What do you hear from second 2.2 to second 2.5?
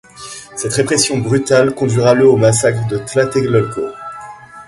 au